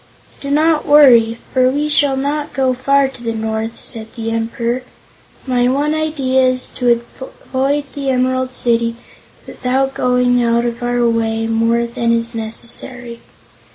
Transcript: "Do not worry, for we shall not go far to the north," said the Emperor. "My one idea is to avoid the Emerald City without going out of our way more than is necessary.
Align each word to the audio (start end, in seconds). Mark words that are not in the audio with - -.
"Do 0.41 0.49
not 0.49 0.87
worry, 0.87 1.37
for 1.53 1.69
we 1.69 1.87
shall 1.87 2.17
not 2.17 2.53
go 2.53 2.73
far 2.73 3.07
to 3.07 3.21
the 3.21 3.35
north," 3.35 3.79
said 3.83 4.07
the 4.15 4.31
Emperor. 4.31 4.81
"My 5.45 5.67
one 5.67 5.93
idea 5.93 6.41
is 6.41 6.69
to 6.69 7.03
avoid 7.43 7.83
the 7.93 8.09
Emerald 8.09 8.51
City 8.51 8.95
without 9.45 9.93
going 9.93 10.41
out 10.43 10.65
of 10.65 10.81
our 10.81 11.07
way 11.07 11.45
more 11.45 11.85
than 11.85 12.11
is 12.13 12.33
necessary. 12.33 13.19